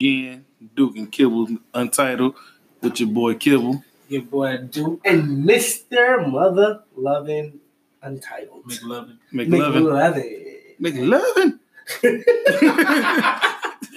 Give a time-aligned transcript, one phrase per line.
[0.00, 2.34] again, Duke and Kibble Untitled
[2.82, 3.82] with your boy Kibble.
[4.08, 6.30] Your boy Duke And Mr.
[6.30, 7.60] Mother Loving
[8.02, 8.64] Untitled.
[8.64, 9.18] McLovin.
[9.32, 10.18] McLovin.
[10.80, 11.58] McLovin.
[12.02, 12.24] McLovin.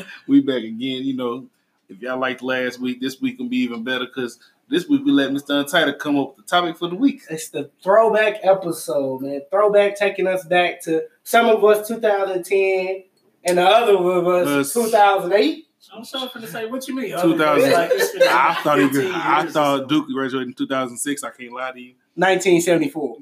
[0.27, 1.03] we back again.
[1.03, 1.47] You know,
[1.89, 4.39] if y'all liked last week, this week can be even better because
[4.69, 5.59] this week we let Mr.
[5.59, 7.23] Untitled come up with the topic for the week.
[7.29, 9.41] It's the throwback episode, man.
[9.49, 13.03] Throwback taking us back to some of us 2010
[13.45, 14.73] and the other of us Us.
[14.73, 15.66] 2008.
[15.93, 17.09] I'm sure for to say, what you mean?
[17.19, 17.71] 2000.
[17.71, 17.91] Like,
[18.29, 19.87] I thought he, 15 I thought.
[19.87, 21.23] Duke graduated in 2006.
[21.23, 21.93] I can't lie to you.
[22.15, 23.17] 1974.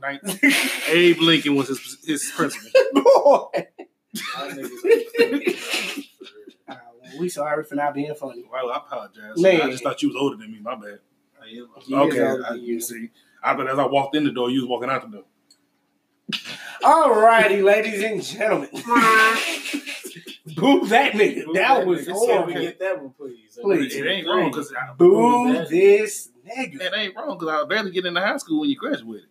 [0.90, 2.70] Abe Lincoln was his his principal.
[2.94, 3.68] Boy.
[4.14, 6.06] Y'all niggas ain't
[6.68, 6.76] Uh,
[7.20, 8.46] we sorry for not being funny.
[8.50, 9.38] Well, I apologize.
[9.38, 9.62] Man.
[9.62, 10.60] I just thought you was older than me.
[10.60, 11.00] My bad.
[11.42, 11.68] I am.
[11.82, 12.80] He okay, I, you you.
[12.82, 13.10] see.
[13.44, 15.26] I thought as I walked in the door, you was walking out the door.
[16.84, 18.70] All righty, ladies and gentlemen.
[20.56, 21.54] Boo that nigga.
[21.54, 22.54] That was Just say we.
[22.54, 23.58] Get that one, please.
[23.60, 23.96] Please.
[23.96, 25.70] It ain't wrong because Boo that.
[25.70, 26.82] this nigga.
[26.82, 29.28] it ain't wrong because I barely get into high school when you graduated.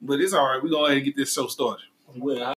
[0.00, 0.62] But it's all right.
[0.62, 1.86] We're going to get this show started.
[2.14, 2.54] Well,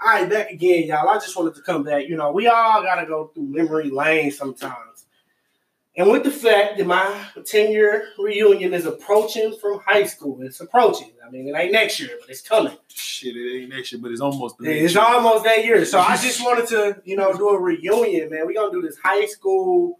[0.00, 1.08] All right, back again, y'all.
[1.08, 2.06] I just wanted to come back.
[2.06, 4.97] You know, we all gotta go through memory lane sometimes.
[5.98, 10.60] And with the fact that my 10 year reunion is approaching from high school, it's
[10.60, 11.10] approaching.
[11.26, 12.76] I mean, it ain't next year, but it's coming.
[12.86, 15.02] Shit, it ain't next year, but it's almost It's year.
[15.02, 15.84] almost that year.
[15.84, 18.46] So I just wanted to, you know, do a reunion, man.
[18.46, 19.98] We're gonna do this high school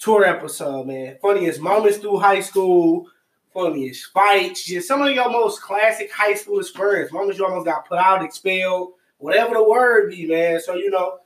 [0.00, 1.16] tour episode, man.
[1.22, 3.06] Funniest moments through high school,
[3.54, 7.12] funniest fights, just some of your most classic high school experience.
[7.12, 10.58] Moments you almost got put out, expelled, whatever the word be, man.
[10.60, 11.20] So, you know,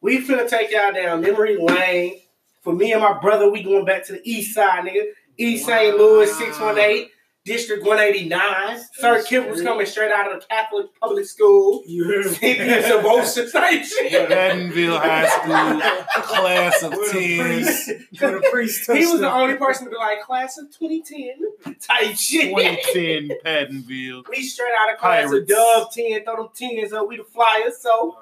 [0.00, 2.20] we finna take y'all down memory lane.
[2.66, 5.04] For me and my brother, we going back to the east side, nigga.
[5.38, 5.96] East St.
[5.96, 7.08] Louis, 618,
[7.44, 8.80] District 189.
[8.94, 11.84] Sir Kip was coming straight out of the Catholic public school.
[11.86, 14.28] you heard It's a bullshit type shit.
[14.28, 17.40] Pattonville High School, class of With a 10s.
[17.40, 17.92] priest.
[18.20, 22.16] When the priest He was the only person to be like, class of 2010 type
[22.16, 22.48] shit.
[22.48, 24.24] 2010 Pattonville.
[24.28, 25.32] We straight out of class Pirates.
[25.52, 27.78] of Dub 10, throw them 10s up, we the Flyers.
[27.80, 28.16] So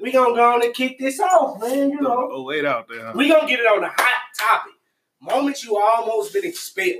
[0.00, 1.90] we gonna go on and kick this off, man.
[1.90, 3.06] You know, Oh, wait out there.
[3.06, 3.12] huh?
[3.14, 4.72] we gonna get it on the hot topic.
[5.20, 6.96] Moment you almost been expelled.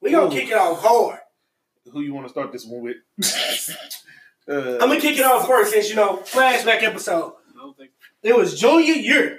[0.00, 0.30] We gonna Ooh.
[0.30, 1.20] kick it off hard.
[1.92, 2.96] Who you want to start this one with?
[4.48, 7.34] uh, I'm gonna kick it off first since you know, flashback episode.
[8.22, 9.38] It was junior year.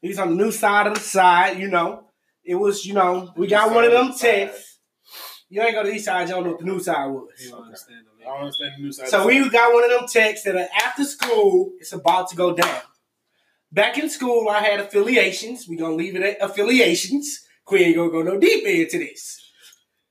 [0.00, 2.04] He's on the new side of the side, you know.
[2.44, 4.67] It was, you know, we got one of them texts.
[5.50, 7.28] You ain't go to the east side, you don't know what the new side was.
[7.38, 9.08] You don't understand the I don't understand the new side.
[9.08, 12.54] So we got one of them texts that are after school, it's about to go
[12.54, 12.80] down.
[13.72, 15.66] Back in school, I had affiliations.
[15.68, 17.46] we gonna leave it at affiliations.
[17.64, 19.40] Queen ain't gonna go no deep into this.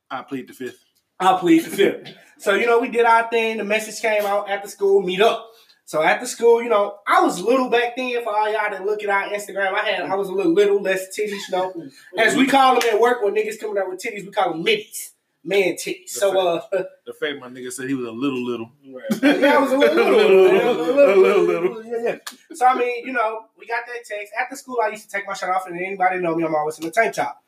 [0.09, 0.83] I plead the fifth.
[1.19, 2.13] I'll plead the fifth.
[2.39, 3.57] So, you know, we did our thing.
[3.57, 5.49] The message came out after school, meet up.
[5.85, 8.21] So after school, you know, I was little back then.
[8.23, 10.81] For all y'all that look at our Instagram, I had I was a little little
[10.81, 11.73] less titties, you know.
[12.17, 14.63] As we call them at work when niggas coming out with titties, we call them
[14.63, 15.13] middies,
[15.47, 16.09] man titties.
[16.09, 16.62] So uh,
[17.06, 18.72] The fact my nigga said he was a little little.
[18.85, 19.40] Right.
[19.41, 20.68] yeah, I was a little little, man.
[20.68, 21.85] a little, A little, little.
[21.85, 22.18] Yeah, yeah.
[22.53, 24.78] So I mean, you know, we got that text after school.
[24.84, 26.91] I used to take my shirt off, and anybody know me, I'm always in a
[26.91, 27.41] tank top.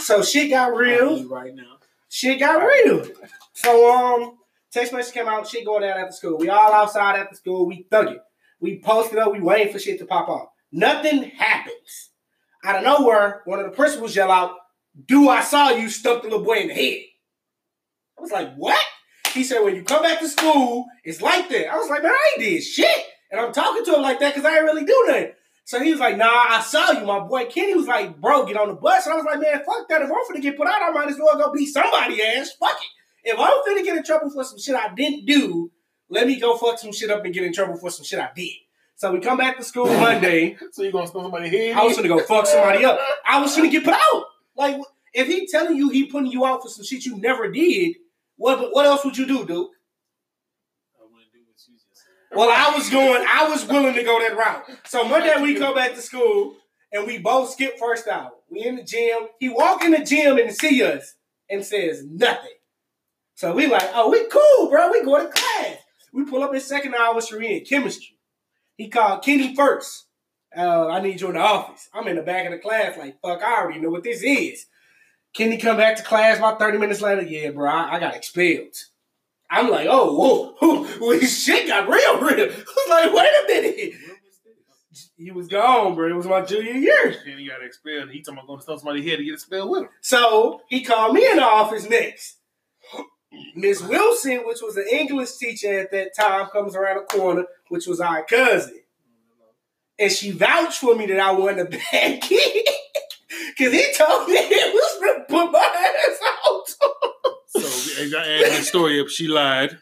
[0.00, 1.24] So shit got real.
[1.28, 1.76] right now.
[2.08, 3.04] shit got real.
[3.52, 4.38] So um,
[4.70, 6.38] text message came out, shit going down after school.
[6.38, 8.22] We all outside after school, we thug it.
[8.60, 10.48] We posted up, we waiting for shit to pop off.
[10.72, 12.10] Nothing happens.
[12.64, 14.56] Out of nowhere, one of the principals yell out,
[15.06, 17.02] Do I saw you stumped the little boy in the head?
[18.18, 18.84] I was like, What?
[19.32, 21.72] He said, When you come back to school, it's like that.
[21.72, 23.04] I was like, Man, I ain't did shit.
[23.30, 25.32] And I'm talking to him like that because I ain't really do nothing.
[25.64, 27.04] So he was like, Nah, I saw you.
[27.04, 29.06] My boy Kenny was like, Bro, get on the bus.
[29.06, 30.02] And I was like, Man, fuck that.
[30.02, 32.52] If I'm finna get put out, I might as well go beat somebody ass.
[32.58, 33.30] Fuck it.
[33.30, 35.70] If I'm finna get in trouble for some shit I didn't do,
[36.08, 38.30] let me go fuck some shit up and get in trouble for some shit I
[38.34, 38.52] did.
[38.96, 40.56] So we come back to school Monday.
[40.72, 41.76] So you gonna steal somebody's head?
[41.76, 42.98] I was gonna go fuck somebody up.
[43.24, 44.24] I was gonna get put out.
[44.58, 44.80] Like
[45.14, 47.94] if he telling you he putting you out for some shit you never did,
[48.36, 49.70] what what else would you do, Duke?
[50.98, 52.36] I wouldn't do what you just said.
[52.36, 54.64] Well, I was going, I was willing to go that route.
[54.84, 56.56] So Monday we come back to school
[56.92, 58.32] and we both skip first hour.
[58.50, 59.28] We in the gym.
[59.38, 61.14] He walk in the gym and see us
[61.48, 62.50] and says nothing.
[63.36, 64.90] So we like, oh, we cool, bro.
[64.90, 65.76] We go to class.
[66.12, 68.18] We pull up in second hour, Sheree in chemistry.
[68.76, 70.07] He called Kenny first.
[70.56, 71.88] Uh, I need you in the office.
[71.92, 74.66] I'm in the back of the class, like, fuck, I already know what this is.
[75.34, 77.22] Can he come back to class about 30 minutes later.
[77.22, 78.74] Yeah, bro, I, I got expelled.
[79.50, 82.50] I'm like, oh, whoa, whoa, shit got real, real.
[82.50, 83.94] I was like, wait a minute.
[84.06, 85.10] What was this?
[85.16, 86.08] He was gone, bro.
[86.08, 87.14] It was my junior year.
[87.26, 88.10] And he got expelled.
[88.10, 89.88] He talking about going to steal somebody here to get expelled with him.
[90.00, 92.36] So he called me in the office next.
[93.54, 97.86] Miss Wilson, which was an English teacher at that time, comes around the corner, which
[97.86, 98.80] was our cousin.
[99.98, 102.66] And she vouched for me that I wasn't a bad kid.
[103.58, 106.68] Cause he told me he was gonna put my ass out.
[107.48, 109.08] So I added the story up.
[109.08, 109.76] She lied.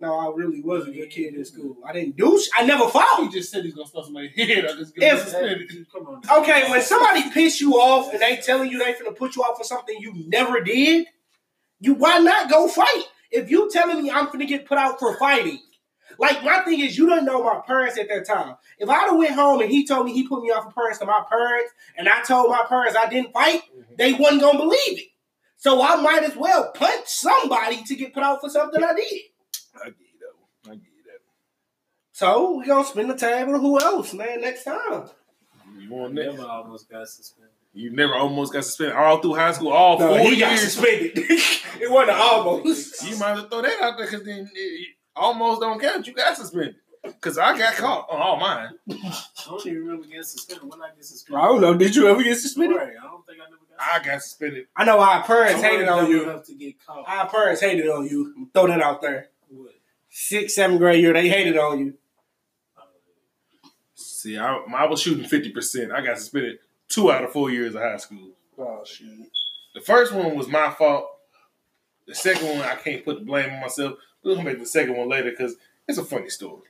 [0.00, 1.76] no, I really was a good kid in school.
[1.86, 2.38] I didn't do.
[2.40, 3.20] Sh- I never fought.
[3.20, 4.64] He just said he's gonna stuff somebody's head.
[4.66, 5.86] I just give If- him suspended.
[5.92, 6.42] Come on.
[6.42, 9.56] Okay, when somebody piss you off and they telling you they finna put you off
[9.58, 11.06] for something you never did,
[11.80, 13.04] you why not go fight?
[13.30, 15.60] If you telling me I'm finna get put out for fighting,
[16.18, 18.56] like my thing is you don't know my parents at that time.
[18.78, 20.98] If I'd have went home and he told me he put me off for parents
[20.98, 23.94] to my parents, and I told my parents I didn't fight, mm-hmm.
[23.98, 25.08] they wasn't gonna believe it.
[25.56, 29.04] So I might as well punch somebody to get put out for something I did.
[29.74, 30.18] I get you
[30.64, 30.70] that.
[30.70, 31.20] I get that.
[32.12, 35.08] So we gonna spin the tab on who else, man, next time.
[35.78, 36.34] You want that?
[36.34, 37.50] Never almost got suspended.
[37.74, 40.72] You never almost got suspended all through high school, all No, four he got years.
[40.72, 41.12] suspended.
[41.16, 43.08] it wasn't almost.
[43.08, 46.06] You might as well throw that out there because then it almost don't count.
[46.06, 48.70] You got suspended because I got caught on all mine.
[48.90, 50.70] I don't even remember getting suspended.
[50.70, 51.74] When I get suspended, I don't know.
[51.74, 52.76] Did you ever get suspended?
[52.78, 53.78] Right, I don't think I never got.
[53.80, 54.66] I got suspended.
[54.76, 56.22] I know our parents Somebody hated on dumb you.
[56.22, 57.04] enough to get caught.
[57.06, 58.48] Our parents hated on you.
[58.54, 59.28] Throw that out there.
[59.48, 59.72] What?
[60.10, 61.94] Sixth, seventh grade year, they hated on you.
[63.94, 65.90] See, I, I was shooting fifty percent.
[65.92, 66.58] I got suspended
[66.88, 68.30] two out of four years of high school.
[68.58, 69.08] Oh shit.
[69.74, 71.06] The first one was my fault.
[72.06, 73.94] The second one, I can't put the blame on myself.
[74.22, 75.56] We'll come back to the second one later because
[75.88, 76.62] it's a funny story.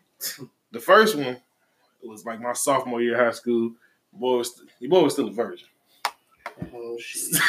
[0.70, 1.38] the first one
[2.02, 3.72] was like my sophomore year of high school.
[4.12, 5.66] Boy was your boy was still a virgin.
[6.74, 7.36] Oh shit.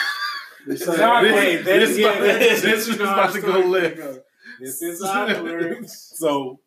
[0.65, 1.33] This, awkward.
[1.33, 3.65] this, That's- this, yeah, about- that's- this was you know about how to go story
[3.67, 4.19] left.
[4.61, 5.89] This is awkward.
[5.89, 6.59] so,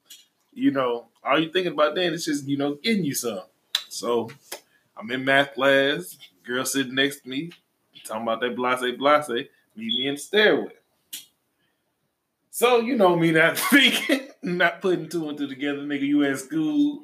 [0.52, 3.40] you know, all you thinking about then is just, you know, getting you some.
[3.88, 4.30] So
[4.98, 7.52] I'm in math class, girl sitting next to me,
[8.04, 10.72] talking about that blase blase, meet me in the stairway.
[12.56, 16.38] So, you know me not thinking, not putting two and two together, nigga, you at
[16.38, 17.02] school,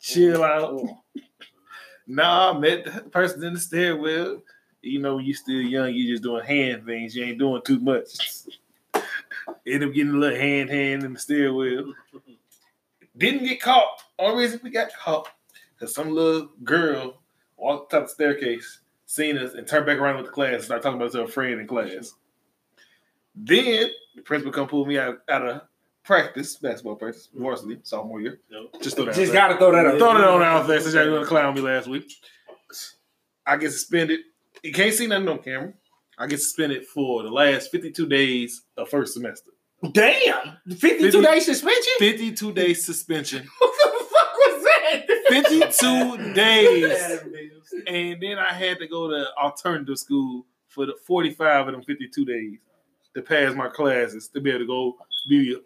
[0.00, 0.62] chill oh, out.
[0.62, 1.22] Oh, oh.
[2.06, 4.42] Nah, I met the person in the stairwell.
[4.80, 7.14] You know, you still young, you just doing hand things.
[7.14, 8.16] You ain't doing too much.
[9.66, 11.92] End up getting a little hand hand in the stairwell.
[13.14, 14.04] Didn't get caught.
[14.18, 15.28] Only reason we got caught
[15.74, 17.20] because some little girl
[17.58, 20.82] walked up the staircase, seen us, and turned back around with the class and started
[20.82, 22.14] talking about to a friend in class.
[23.34, 25.62] Then the principal come pull me out, out of
[26.04, 27.42] practice, basketball practice, mm-hmm.
[27.42, 28.40] varsity, sophomore year.
[28.50, 28.76] Nope.
[28.80, 29.98] Just throw that Just gotta throw that out.
[29.98, 32.10] Throwing it on out there since y'all gonna clown me last week.
[33.46, 34.20] I get suspended.
[34.62, 35.72] You can't see nothing on camera.
[36.16, 39.50] I get suspended for the last 52 days of first semester.
[39.92, 40.56] Damn!
[40.68, 41.92] 52 Fifty- day suspension?
[41.98, 43.48] 52 days suspension.
[43.58, 45.72] What the fuck was that?
[45.72, 47.74] 52 days.
[47.86, 52.24] And then I had to go to alternative school for the 45 of them 52
[52.24, 52.58] days
[53.14, 54.96] to pass my classes to be able to go
[55.28, 55.56] be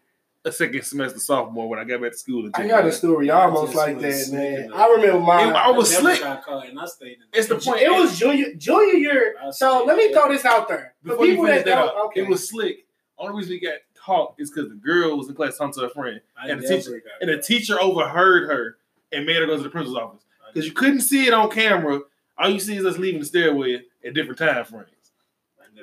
[0.44, 2.46] a second semester sophomore when I got back to school.
[2.46, 2.82] in I January.
[2.82, 4.72] got a story almost like that, man.
[4.72, 5.52] I remember mine.
[5.52, 6.20] I was Never slick.
[6.20, 7.82] got caught, and I stayed in It's the point.
[7.82, 9.34] It was junior junior year.
[9.50, 10.94] So let me throw this out there.
[11.02, 12.20] For Before you people that that don't, up, okay.
[12.22, 12.86] it was slick.
[13.18, 15.88] Only reason we got caught is because the girl was in class talking to her
[15.88, 18.78] friend, I and the teacher- and the teacher overheard her
[19.12, 20.24] and made her go to the principal's office
[20.54, 22.00] because you couldn't see it on camera.
[22.38, 24.86] All you see is us leaving the stairway at different time frames.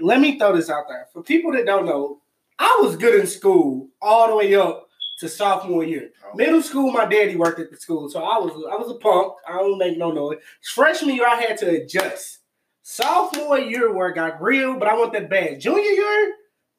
[0.01, 1.07] Let me throw this out there.
[1.13, 2.21] For people that don't know,
[2.59, 4.87] I was good in school all the way up
[5.19, 6.11] to sophomore year.
[6.35, 9.33] Middle school, my daddy worked at the school, so I was I was a punk.
[9.47, 10.39] I don't make no noise.
[10.73, 12.39] Freshman year, I had to adjust.
[12.81, 15.59] Sophomore year, where it got real, but I want that bad.
[15.59, 16.33] Junior year,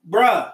[0.08, 0.52] bruh,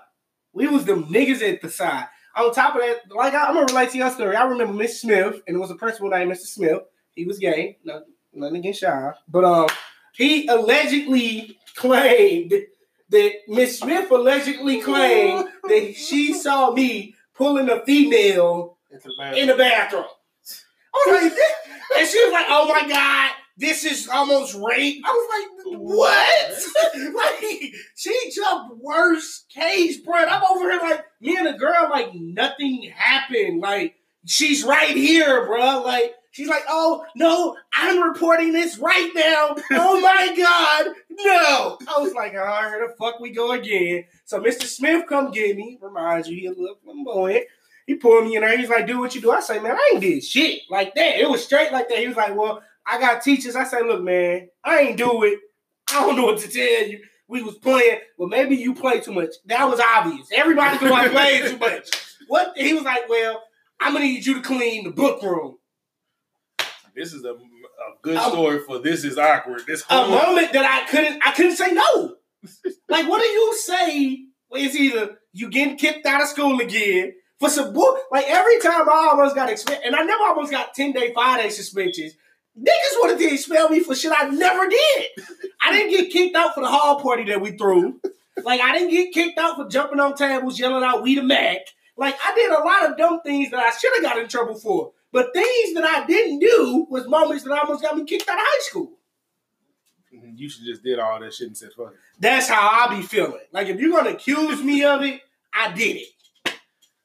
[0.53, 2.07] we was them niggas at the side.
[2.37, 4.37] On top of that, like I, I'm gonna relate to your story.
[4.37, 6.47] I remember Miss Smith, and it was a principal named Mr.
[6.47, 6.83] Smith.
[7.15, 8.03] He was gay, no,
[8.33, 9.69] nothing against shy, but um,
[10.15, 12.53] he allegedly claimed
[13.11, 18.79] that Miss Smith allegedly claimed that she saw me pulling a female
[19.35, 20.05] in the bathroom.
[20.95, 21.33] I was like,
[21.99, 25.29] and she was like, "Oh my god, this is almost rape." I was
[25.67, 30.17] like, "What?" like she jumped worst case, bro.
[30.17, 33.61] I'm over here like me and the girl, like nothing happened.
[33.61, 33.95] Like
[34.27, 35.83] she's right here, bro.
[35.83, 41.79] Like she's like, "Oh no, I'm reporting this right now." Oh my god, no!
[41.89, 44.65] I was like, "All right, the fuck we go again." So Mr.
[44.65, 45.79] Smith come get me.
[45.81, 47.45] Reminds you, he a little flamboyant.
[47.87, 48.57] He pulled me in there.
[48.57, 49.33] He's like, do what you do.
[49.33, 51.19] I say, man, I ain't did shit like that.
[51.19, 51.99] It was straight like that.
[51.99, 53.57] He was like, well, I got teachers.
[53.57, 55.41] I say, look, man, I ain't do it.
[55.91, 57.01] I don't know what to tell you.
[57.29, 59.35] We was playing, well, maybe you play too much.
[59.47, 60.29] That was obvious.
[60.33, 61.89] Everybody knew I played too much.
[62.29, 62.57] What?
[62.57, 63.43] He was like, well,
[63.81, 65.57] I'm gonna need you to clean the book room.
[66.95, 67.39] This is a, a
[68.03, 69.63] good story for this is awkward.
[69.67, 72.17] This A moment that I couldn't, I couldn't say no.
[72.89, 74.25] like, what do you say?
[74.51, 77.99] It's either you getting kicked out of school again for some bull.
[78.11, 81.41] Like every time I almost got expect, and I never almost got ten day, five
[81.41, 82.13] day suspensions.
[82.59, 85.07] Niggas wanted to expel me for shit I never did.
[85.63, 87.99] I didn't get kicked out for the hall party that we threw.
[88.45, 91.61] Like I didn't get kicked out for jumping on tables, yelling out "We the Mac."
[91.97, 94.55] Like I did a lot of dumb things that I should have got in trouble
[94.57, 94.93] for.
[95.13, 98.43] But things that I didn't do was moments that almost got me kicked out of
[98.45, 98.93] high school.
[100.35, 101.99] You should just did all that shit and said fuck it.
[102.19, 103.41] That's how I be feeling.
[103.53, 105.21] Like if you're gonna accuse me of it,
[105.55, 106.09] I did it.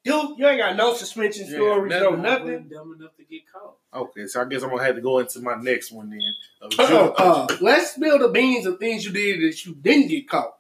[0.04, 2.20] Dude, you ain't got no suspension Yeah, stories, no nothing.
[2.26, 2.46] I nothing.
[2.46, 3.76] wasn't dumb enough to get caught.
[3.94, 6.22] Okay, so I guess I'm gonna have to go into my next one then.
[6.62, 10.30] Of Uh, uh, let's spill the beans of things you did that you didn't get
[10.30, 10.54] caught.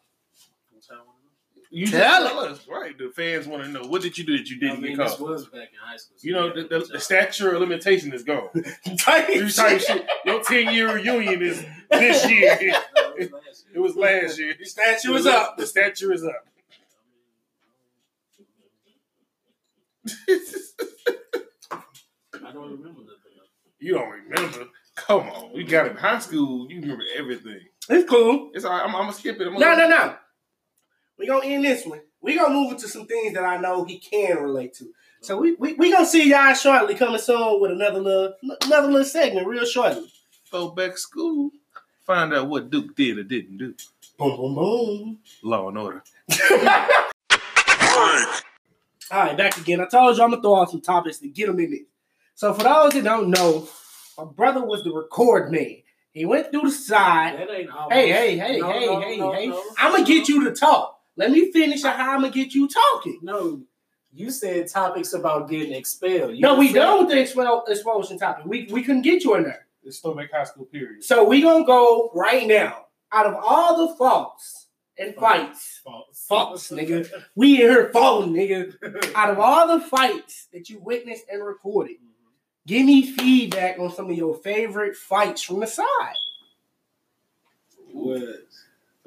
[0.73, 1.07] Which I wanna
[1.55, 1.56] know.
[1.69, 2.97] You just tell tell us, right?
[2.97, 5.19] The fans want to know what did you do that you didn't mean, get this
[5.19, 6.17] was back in high school.
[6.17, 7.01] so You know, the, the, the job.
[7.01, 8.49] statute of limitation is gone.
[8.99, 9.87] Type You type shit.
[9.87, 10.07] shit.
[10.25, 12.57] Your 10 year reunion is this year.
[12.95, 13.71] No, it was last year.
[13.75, 14.53] It was last year.
[14.57, 15.57] The statue is up.
[15.57, 16.45] The statue is up.
[22.33, 23.33] I don't remember nothing.
[23.39, 23.49] else.
[23.79, 24.67] you don't remember?
[24.95, 25.53] Come on.
[25.53, 26.69] We got it in high school.
[26.71, 27.59] You remember everything.
[27.89, 28.51] It's cool.
[28.53, 28.83] It's all right.
[28.83, 29.47] I'm, I'm going to skip it.
[29.47, 30.15] I'm No, gonna, no, no.
[31.17, 32.01] We gonna end this one.
[32.21, 34.89] We gonna move into some things that I know he can relate to.
[35.21, 38.33] So we we, we gonna see y'all shortly coming soon with another little
[38.63, 40.11] another little segment real shortly.
[40.51, 41.51] Go back to school.
[42.05, 43.73] Find out what Duke did or didn't do.
[44.17, 45.19] Boom boom boom.
[45.43, 46.03] Law and order.
[49.09, 49.79] All right, back again.
[49.81, 51.81] I told you I'm gonna throw out some topics to get them in it.
[52.35, 53.67] So for those that don't know,
[54.17, 55.77] my brother was the record man.
[56.13, 57.37] He went through the side.
[57.39, 57.69] That ain't.
[57.91, 59.47] Hey, hey, hey, No, hey, no, hey, no, hey.
[59.47, 59.63] no.
[59.77, 60.96] I'm gonna get you to talk.
[61.17, 63.19] Let me finish on how I'm gonna get you talking.
[63.21, 63.61] No,
[64.13, 66.35] you said topics about getting expelled.
[66.35, 68.45] You No, we said- done with the expel- expulsion topic.
[68.45, 69.67] We we couldn't get you in there.
[69.83, 71.03] It's still make high school period.
[71.03, 72.85] So we gonna go right now.
[73.11, 76.25] Out of all the faults and fights, False.
[76.27, 77.09] False, nigga.
[77.35, 78.73] we in here falling, nigga.
[79.15, 81.97] Out of all the fights that you witnessed and recorded,
[82.65, 86.15] give me feedback on some of your favorite fights from the side.
[87.93, 88.21] What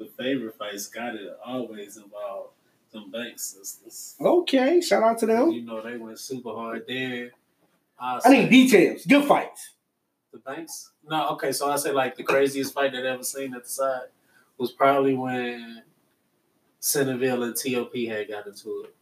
[0.03, 2.49] the favorite fights got it always involve
[2.91, 4.15] them bank sisters.
[4.19, 5.51] Okay, shout out to them.
[5.51, 7.31] You know they went super hard there.
[7.99, 9.05] I, I need details.
[9.05, 9.71] Good fights.
[10.31, 10.91] the banks.
[11.07, 13.69] No, okay, so I say like the craziest fight that I ever seen at the
[13.69, 14.07] side
[14.57, 15.83] was probably when
[16.79, 18.95] Centreville and TOP had got into it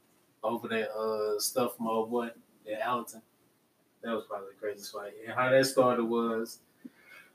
[0.44, 2.30] over that uh stuff from old boy
[2.72, 3.22] at Alorton.
[4.04, 5.14] That was probably the craziest fight.
[5.26, 6.60] And how that started was,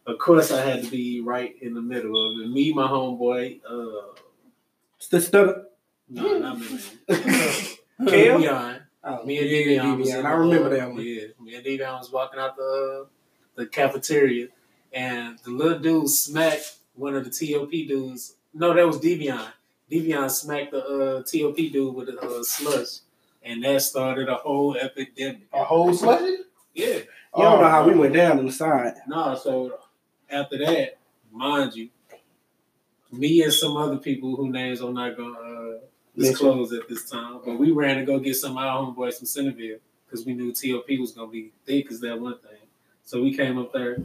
[0.06, 2.50] of course, I had to be right in the middle of it.
[2.50, 4.18] Me, my homeboy, uh,
[5.10, 5.66] the stutter.
[6.08, 6.66] no, not me?
[8.00, 8.80] Devion.
[9.06, 11.00] Oh, Me and yeah, Devion was in I remember uh, that one.
[11.00, 13.06] Yeah, me and Devion was walking out the
[13.54, 14.48] the cafeteria,
[14.92, 18.34] and the little dude smacked one of the TOP dudes.
[18.52, 19.46] No, that was Devion.
[19.90, 23.00] Devion smacked the uh, TOP dude with a uh, slush,
[23.42, 25.42] and that started a whole epidemic.
[25.52, 26.22] A whole slush?
[26.72, 26.98] Yeah.
[27.36, 28.94] You don't know how we went down on the side.
[29.08, 29.78] No, so
[30.30, 30.98] after that,
[31.32, 31.88] mind you,
[33.12, 35.78] me and some other people whose names I'm not gonna uh,
[36.16, 39.26] disclose at this time, but we ran to go get some of our homeboys from
[39.26, 42.58] Centreville because we knew TOP was gonna be thick as that one thing.
[43.04, 43.98] So we came up there,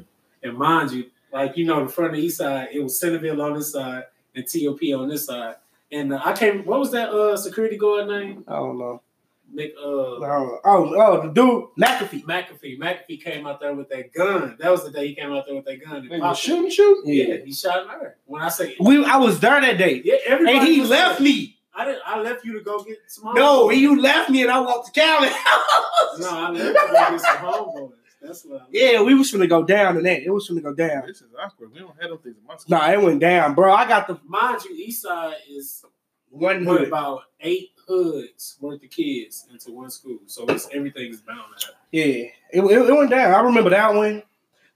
[0.44, 3.42] and mind you, like you know, the front of the east side, it was Centreville
[3.42, 4.04] on this side
[4.36, 5.56] and TOP on this side.
[5.92, 6.66] And uh, I came.
[6.66, 8.44] What was that uh, security guard name?
[8.48, 9.02] I don't know.
[9.52, 12.24] Nick uh, Oh, oh, oh, the dude, McAfee.
[12.24, 12.78] McAfee.
[12.80, 14.56] McAfee came out there with that gun.
[14.60, 15.98] That was the day he came out there with that gun.
[15.98, 17.02] and They was popped shooting, shoot?
[17.06, 18.18] Yeah, he shot her.
[18.26, 21.26] When I say We, I was there that day, yeah, everybody and he left there.
[21.26, 21.58] me.
[21.74, 22.02] I didn't.
[22.06, 23.34] I left you to go get some.
[23.36, 23.78] No, homeboys.
[23.78, 25.30] you left me, and I walked to Cali.
[26.20, 27.92] No, I left you to go get some homeboys.
[28.22, 28.56] That's what.
[28.56, 28.70] I left.
[28.74, 30.22] yeah, we was gonna go down and that.
[30.24, 31.08] It was gonna go down.
[31.08, 31.72] This is awkward.
[31.72, 32.78] We don't have them things in my school.
[32.78, 33.72] Nah, it went down, bro.
[33.74, 35.86] I got the Mind you, East Side is
[36.30, 36.88] one put hood.
[36.90, 41.66] about eight hoods worth of kids into one school, so it's everything is bound to
[41.68, 41.80] happen.
[41.92, 43.34] Yeah, it, it, it went down.
[43.34, 44.24] I remember that one.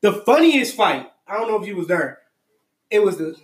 [0.02, 1.10] The funniest fight.
[1.28, 2.20] I don't know if you was there.
[2.90, 3.36] It was the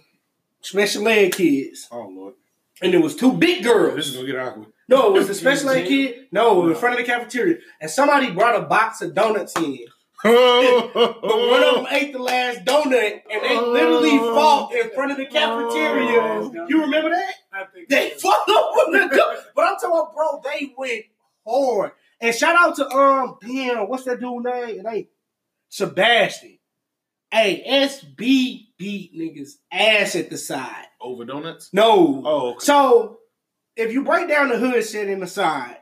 [0.62, 2.34] special ed kids, Oh, Lord.
[2.82, 3.96] and there was two big girls.
[3.96, 4.68] This is going to get awkward.
[4.88, 6.28] No, it was the special ed kid.
[6.32, 9.56] No, it was in front of the cafeteria, and somebody brought a box of donuts
[9.58, 9.86] in.
[10.24, 15.12] But But one of them ate the last donut, and they literally fought in front
[15.12, 16.68] of the cafeteria.
[16.68, 17.34] You remember that?
[17.54, 19.44] I think They fought over the donut.
[19.56, 21.06] But I'm talking about, bro, they went
[21.48, 21.92] hard.
[22.22, 24.80] And shout out to um, damn, what's that dude name?
[24.80, 25.08] It ain't
[25.70, 26.58] Sebastian.
[27.32, 30.86] Hey, SB beat niggas ass at the side.
[31.00, 31.70] Over donuts?
[31.74, 32.24] No.
[32.26, 32.66] Oh, okay.
[32.66, 33.20] So
[33.76, 35.78] if you break down the hood shit in the side,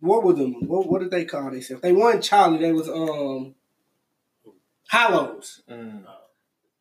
[0.00, 0.54] what was them?
[0.66, 1.82] What, what did they call themselves?
[1.82, 2.58] They won Charlie.
[2.58, 3.54] They was um
[4.88, 5.62] hollows.
[5.70, 6.04] Mm,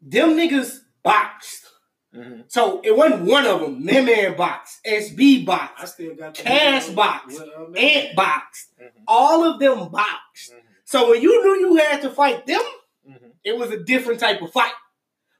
[0.02, 1.68] Them niggas boxed.
[2.16, 2.44] mhm.
[2.48, 3.84] So it wasn't one of them.
[3.86, 4.80] Man Man boxed.
[4.86, 7.34] SB Box, I still got the Cash video box.
[7.40, 8.68] with, uh, Ant boxed.
[8.82, 8.90] Mhm.
[9.08, 10.52] All of them boxed.
[10.54, 10.62] Mhm.
[10.86, 12.62] So when you knew you had to fight them,
[13.08, 13.32] Mhm.
[13.44, 14.74] it was a different type of fight.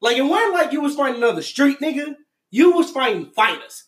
[0.02, 2.16] Like it wasn't like you was fighting another street nigga.
[2.52, 3.86] You was fighting fighters.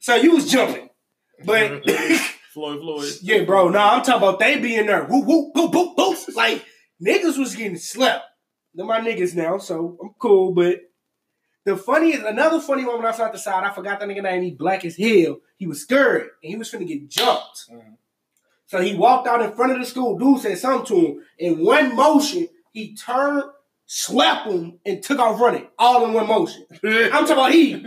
[0.00, 0.90] So you was jumping.
[1.44, 1.82] But
[2.54, 3.12] Floyd Floyd.
[3.22, 5.04] yeah, bro, no, I'm talking about they being there.
[5.04, 6.34] Woo woo boop boop boop.
[6.36, 6.64] Like
[7.04, 8.24] niggas was getting slept.
[8.74, 10.52] They're my niggas now, so I'm cool.
[10.54, 10.80] But
[11.64, 14.42] the funniest, another funny one when I saw the side, I forgot that nigga name.
[14.42, 15.38] He black as hell.
[15.56, 17.70] He was scared and he was finna get jumped.
[17.70, 17.96] Mhm.
[18.66, 20.18] So he walked out in front of the school.
[20.18, 21.22] Dude said something to him.
[21.38, 23.44] In one motion, he turned,
[23.86, 25.68] slapped him, and took off running.
[25.78, 26.66] All in one motion.
[26.84, 27.86] I'm talking about he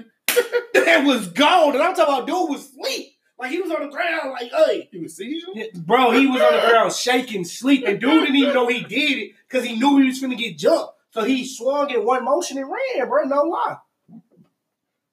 [0.74, 3.08] that was gone, and I'm talking about dude was asleep.
[3.40, 4.90] Like he was on the ground, like, hey.
[4.92, 5.48] He was seizure?
[5.54, 8.00] Yeah, Bro, he was on the ground shaking, sleeping.
[8.00, 10.94] Dude didn't even know he did it because he knew he was finna get jumped.
[11.12, 13.24] So he swung in one motion and ran, bro.
[13.24, 13.78] No lie.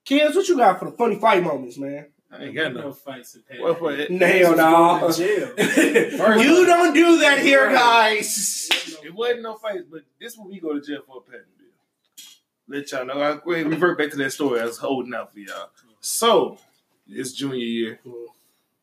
[0.04, 2.06] Kids, what you got for the funny fight moments, man?
[2.30, 2.92] I ain't got no no.
[2.92, 3.60] fights in Pat.
[3.60, 4.10] What for it?
[4.10, 5.10] Hell no.
[5.12, 5.52] Jail.
[6.38, 8.68] you don't do that here, guys.
[9.04, 12.40] It wasn't no fights, but this when we go to jail for a Pattonville.
[12.66, 13.20] Let y'all know.
[13.20, 15.70] I wait, revert back to that story I was holding out for y'all.
[16.00, 16.58] So
[17.08, 18.00] it's junior year.
[18.06, 18.20] Mm-hmm.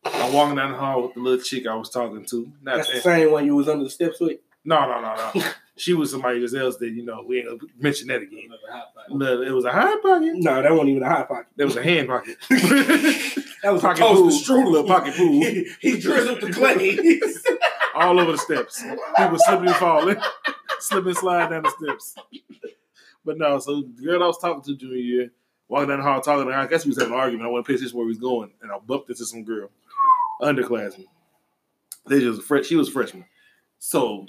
[0.04, 2.52] I'm walking down the hall with the little chick I was talking to.
[2.62, 4.38] Not That's the same one you was under the steps with.
[4.64, 5.44] no, no, no, no.
[5.76, 8.46] she was somebody else that you know we ain't gonna mention that again.
[8.46, 9.18] Another hot fight.
[9.18, 10.32] But it was a hot pocket.
[10.34, 11.46] No, that wasn't even a hot pocket.
[11.56, 12.36] There was a hand pocket.
[13.62, 14.24] That was Pocket a pool.
[14.24, 15.40] toaster Little pocket pool.
[15.44, 17.20] He, he drizzled the clay.
[17.94, 18.82] all over the steps.
[19.16, 20.16] People slipping and falling,
[20.80, 22.16] slipping and sliding down the steps.
[23.24, 25.30] But no, so the girl I was talking to junior year,
[25.72, 27.48] walking down the hall talking her, I guess we was having an argument.
[27.48, 29.70] I want to pitch this where we was going, and I bumped into some girl,
[30.40, 31.06] underclassman.
[32.06, 33.24] They just a fresh, she was a freshman.
[33.78, 34.26] So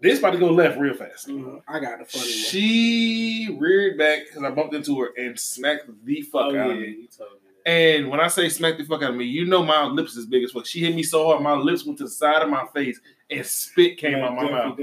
[0.00, 1.28] this about to go left real fast.
[1.28, 2.32] Mhm, I got the funny one.
[2.32, 6.72] She reared back because I bumped into her and smacked the fuck Oh, out yeah,
[6.72, 6.86] of me.
[6.86, 7.38] you told me.
[7.66, 10.24] And when I say smack the fuck out of me, you know my lips is
[10.26, 10.64] big as fuck.
[10.66, 13.44] She hit me so hard, my lips went to the side of my face and
[13.44, 14.78] spit came out my mouth.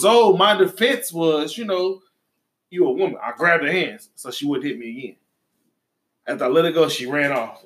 [0.00, 2.00] So my defense was, you know,
[2.70, 3.18] you a woman.
[3.22, 5.16] I grabbed her hands so she wouldn't hit me again.
[6.26, 7.64] After I let her go, she ran off.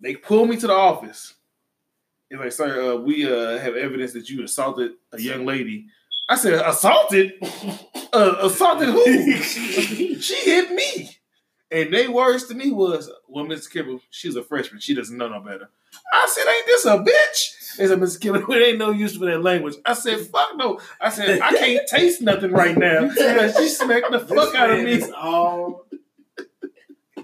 [0.00, 1.34] They pulled me to the office.
[2.30, 5.86] It's like, sir, uh, we uh, have evidence that you assaulted a young lady.
[6.28, 7.32] I said, assaulted?
[8.12, 9.32] uh, assaulted who?
[9.42, 11.10] she hit me.
[11.70, 13.70] And they words to me was, well, Mrs.
[13.70, 14.80] Kibble, she's a freshman.
[14.80, 15.70] She doesn't know no better.
[16.12, 17.57] I said, ain't this a bitch?
[17.78, 18.20] They said, Mrs.
[18.20, 19.76] Kibble, it ain't no use for that language.
[19.86, 20.80] I said, fuck no.
[21.00, 23.08] I said, I can't taste nothing right now.
[23.08, 25.00] Because she smacked the fuck out of me.
[25.12, 25.84] all.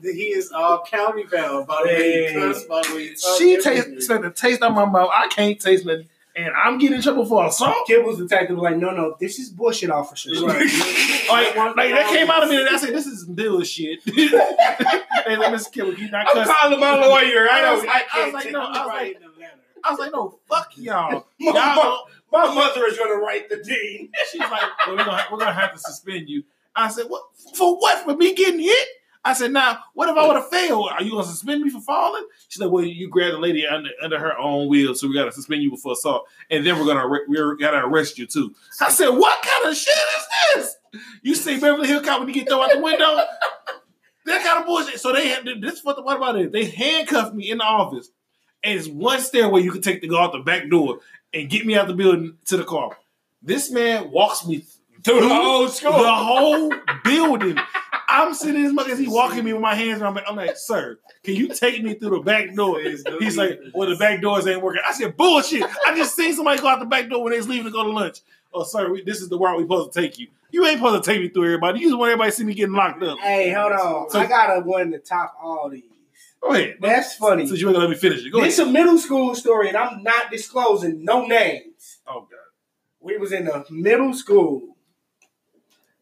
[0.02, 3.38] He is all county bound by the way he cuss, by the way he talk,
[3.38, 3.94] She everything.
[3.94, 5.08] taste, smacked the taste out my mouth.
[5.12, 6.08] I can't taste nothing.
[6.36, 7.86] And I'm getting in trouble for assault.
[7.86, 10.30] Kid was detective was like, no, no, this is bullshit, officer.
[10.32, 10.66] Right.
[11.30, 15.52] Like, like that came out of me, and I said, "This is bullshit." hey, let
[15.52, 16.10] me kill you.
[16.10, 17.48] Not I'm calling my lawyer.
[17.48, 19.52] I I was, I I was can't like, no, I was like, Writing the letter.
[19.84, 21.26] I was like, no, fuck y'all.
[21.38, 24.10] My, Y'all, my mother is gonna write the dean.
[24.32, 24.50] she's like,
[24.86, 26.42] well, we're gonna we're gonna have to suspend you.
[26.74, 27.22] I said, what
[27.54, 27.76] for?
[27.78, 28.88] What for me getting hit?
[29.26, 30.90] I said, now, what if I would have failed?
[30.90, 32.26] Are you gonna suspend me for falling?
[32.48, 35.32] She's like, well, you grabbed the lady under under her own wheel, so we gotta
[35.32, 38.54] suspend you for assault, and then we're gonna we're gotta arrest you too.
[38.80, 40.76] I said, what kind of shit is this?
[41.22, 43.20] You see Beverly Hill Cop when you get thrown out the window?
[44.26, 45.00] that kind of bullshit.
[45.00, 45.84] So they had this.
[45.84, 46.52] What, what about it?
[46.52, 48.10] They handcuffed me in the office,
[48.64, 51.00] it's one stairway you can take to go out the back door
[51.32, 52.96] and get me out the building to the car.
[53.42, 54.64] This man walks me
[55.02, 56.72] through the whole school, the whole
[57.04, 57.58] building.
[58.08, 60.14] I'm sitting in his mug as he walking me with my hands around.
[60.14, 60.22] me.
[60.26, 62.80] I'm like, sir, can you take me through the back door?
[62.80, 64.82] He's like, well, the back doors ain't working.
[64.86, 65.64] I said, bullshit.
[65.86, 67.82] I just seen somebody go out the back door when they was leaving to go
[67.82, 68.20] to lunch.
[68.52, 70.28] Oh, sir, we, this is the route we supposed to take you.
[70.52, 71.80] You ain't supposed to take me through everybody.
[71.80, 73.18] You just want everybody to see me getting locked up.
[73.18, 74.10] Hey, hold on.
[74.10, 75.82] So- I got a one to top all these.
[76.44, 76.76] Go ahead.
[76.80, 77.46] That's funny.
[77.46, 78.30] Since you ain't gonna let me finish it.
[78.30, 78.68] Go This ahead.
[78.68, 82.00] a middle school story, and I'm not disclosing no names.
[82.06, 82.38] Oh god.
[83.00, 84.76] We was in the middle school,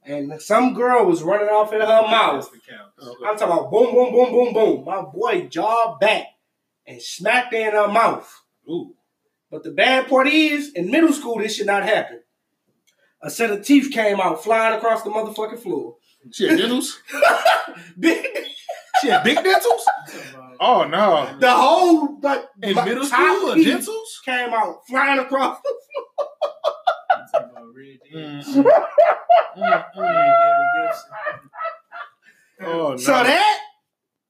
[0.04, 2.50] and some girl was running off in her mouth.
[2.68, 2.90] Count.
[3.26, 4.84] I'm talking about boom, boom, boom, boom, boom.
[4.84, 6.26] My boy jawed back
[6.86, 8.42] and smacked in her mouth.
[8.68, 8.94] Ooh.
[9.50, 12.20] But the bad part is, in middle school, this should not happen.
[13.22, 15.96] A set of teeth came out flying across the motherfucking floor.
[16.32, 17.00] She had dentals?
[19.02, 19.84] Big- She had big dentals?
[20.60, 21.36] Oh no.
[21.38, 24.20] the whole like In my middle school, a teeth dentals?
[24.24, 25.58] came out flying across.
[25.62, 25.74] the
[27.10, 28.44] I'm talking about Red Dead.
[28.44, 28.64] Mm,
[29.56, 29.96] mm, mm.
[29.96, 30.94] Red
[32.60, 32.96] Oh no.
[32.96, 33.58] So that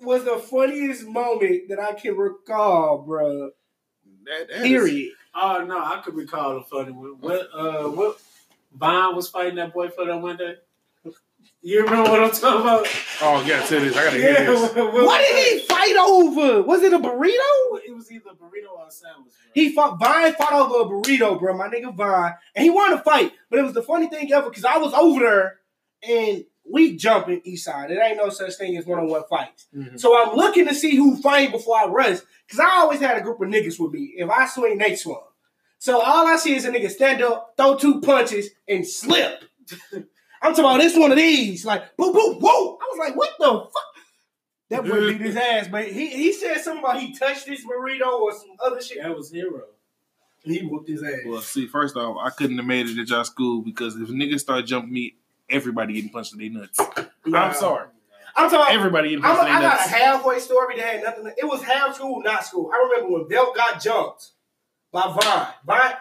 [0.01, 3.51] was the funniest moment that I can recall, bro.
[4.25, 5.13] That- that is- Period.
[5.35, 7.17] Oh no, I could recall a funny one.
[7.21, 8.19] What uh what
[8.75, 10.55] Vine was fighting that boy for that one day?
[11.63, 12.87] You remember what I'm talking about?
[13.21, 13.97] Oh, I gotta tell this.
[13.97, 14.75] I gotta hear this.
[14.75, 16.63] what, What did he fight over?
[16.63, 17.79] Was it a burrito?
[17.87, 19.33] It was was either a burrito or a sandwich.
[19.33, 19.53] Bro.
[19.55, 21.57] He fought Vine fought over a burrito, bro.
[21.57, 23.33] My nigga Vine, and he won the fight.
[23.49, 25.59] But it was the funny thing ever because I was over there
[26.09, 27.91] and we jumping east side.
[27.91, 29.67] It ain't no such thing as one on one fights.
[29.77, 29.99] Mhm.
[30.01, 33.21] So I'm looking to see who fight before I rush because I always had a
[33.21, 34.15] group of niggas with me.
[34.17, 35.23] If I swing, they swung.
[35.79, 39.45] So all I see is a nigga stand up, throw two punches, and slip.
[40.43, 42.79] I'm talking about this one of these, like boo boo whoa.
[42.81, 43.83] I was like, what the fuck?
[44.71, 48.21] That boy beat his ass, but he he said something about he touched this burrito
[48.21, 49.03] or some other shit.
[49.03, 49.63] That was hero.
[50.45, 51.21] He whooped his ass.
[51.27, 54.41] Well, see, first off, I couldn't have made it at y'all school because if niggas
[54.41, 55.15] start jumping me,
[55.49, 56.81] everybody getting punched in their nuts.
[57.25, 57.39] Nah.
[57.49, 57.89] I'm sorry.
[58.35, 58.61] I'm talking.
[58.61, 60.03] About, Everybody getting I'm punched a, in their I got a nuts.
[60.03, 61.27] halfway story that had nothing.
[61.37, 62.71] It was half school, not school.
[62.75, 64.31] I remember when Belt got jumped
[64.91, 65.47] by Vine.
[65.67, 65.95] Vine.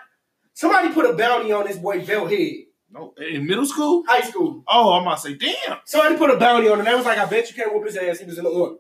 [0.54, 2.56] Somebody put a bounty on this boy Belt head.
[2.94, 4.04] No, in middle school?
[4.08, 4.64] High school.
[4.68, 5.78] Oh, I'm about to say, damn.
[5.86, 6.86] Somebody put a bounty on him.
[6.86, 8.20] They was like, I bet you can't whoop his ass.
[8.20, 8.76] He was in the order.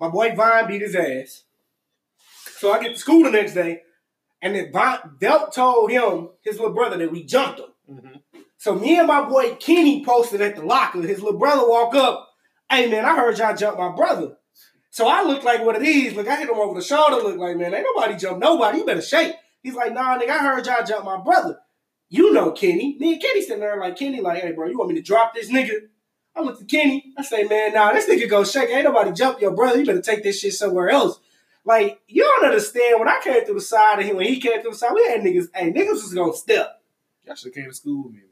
[0.00, 1.44] My boy Vine beat his ass.
[2.58, 3.82] So I get to school the next day,
[4.40, 7.66] and then Vine, Belt told him, his little brother, that we jumped him.
[7.90, 8.22] Mhm.
[8.56, 11.02] So me and my boy Kenny posted at the locker.
[11.02, 12.30] His little brother walk up.
[12.70, 14.38] Hey man, I heard y'all jump my brother.
[14.90, 16.14] So I look like one of these.
[16.14, 17.16] Look, I hit him over the shoulder.
[17.16, 18.78] Look like man, ain't nobody jump nobody.
[18.78, 19.34] You better shake.
[19.62, 21.58] He's like, nah, nigga, I heard y'all jump my brother.
[22.08, 22.96] You know Kenny.
[22.98, 25.34] Me and Kenny sitting there like Kenny, like, hey bro, you want me to drop
[25.34, 25.88] this nigga?
[26.36, 27.12] I look at Kenny.
[27.16, 28.70] I say, man, nah, this nigga go shake.
[28.70, 29.78] Ain't nobody jump your brother.
[29.78, 31.20] You better take this shit somewhere else.
[31.64, 32.98] Like, you don't understand.
[32.98, 35.06] When I came through the side of him, when he came through the side, we
[35.06, 35.46] had niggas.
[35.54, 36.82] Hey, niggas was gonna step.
[37.24, 38.30] Y'all should came to school with me, man.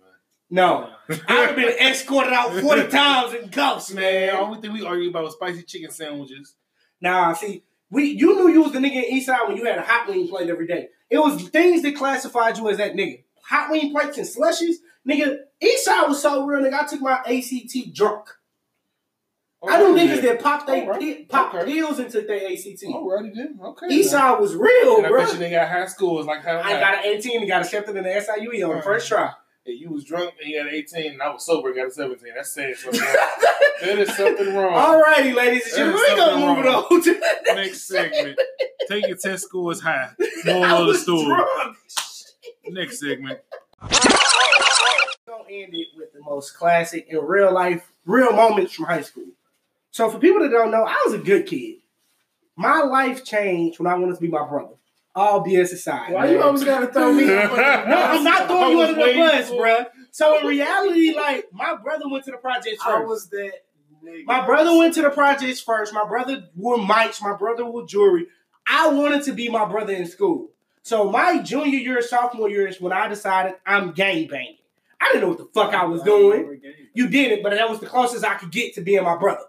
[0.51, 0.91] No,
[1.29, 3.51] I've been escorted out 40 times in
[3.95, 4.37] Man, man.
[4.37, 6.55] only thing we argued about was spicy chicken sandwiches.
[7.01, 9.83] Nah, see, we you knew you was the nigga in Eastside when you had a
[9.83, 10.89] hot wing plate every day.
[11.09, 13.23] It was things that classified you as that nigga.
[13.47, 14.77] Hot wing plates and slushies.
[15.09, 16.81] Nigga, Eastside was so real, nigga.
[16.83, 18.29] I took my ACT drunk.
[19.65, 21.29] Oh, I knew niggas that popped they Alright.
[21.29, 21.73] popped Okay.
[21.73, 22.83] pills and took their ACT.
[22.85, 23.59] Alrighty then.
[23.63, 23.87] Okay.
[23.89, 25.23] Eastside was real, And I bro.
[25.25, 26.19] bet you they got high school.
[26.19, 28.83] It's like how I got an 18 and got accepted in the SIUE on the
[28.83, 29.31] first try.
[29.65, 31.91] Hey, you was drunk and you had 18, and I was sober and got a
[31.93, 32.33] 17.
[32.35, 33.01] That's saying something.
[33.81, 34.73] there is something wrong.
[34.75, 38.41] Alrighty, ladies and gentlemen, we're gonna move it on to the Next segment.
[38.89, 40.11] Take your test scores high.
[40.21, 41.27] I Moral of the story.
[41.27, 41.77] drunk.
[42.69, 43.41] Next segment.
[43.83, 43.89] We're
[45.27, 49.27] gonna end it with the most classic in real life, real moments from high school.
[49.91, 51.77] So for people that don't know, I was a good kid.
[52.57, 54.75] My life changed when I wanted to be my brother.
[55.15, 56.13] All BS aside.
[56.13, 57.25] Why you always gotta throw me?
[57.35, 58.47] up under the No, I'm not bus?
[58.49, 59.87] throwing you I under the bus, for- bruh.
[60.11, 63.09] So in reality, like my brother went to the projects I first.
[63.09, 63.53] was that
[64.05, 64.25] nigga.
[64.25, 65.93] My brother went to the projects first.
[65.93, 67.21] My brother wore mics.
[67.23, 68.27] My brother wore jewelry.
[68.67, 70.49] I wanted to be my brother in school.
[70.83, 74.57] So my junior year, sophomore year is when I decided I'm gang banging.
[75.01, 76.61] I didn't know what the fuck I was doing.
[76.95, 79.45] You didn't, but that was the closest I could get to being my brother.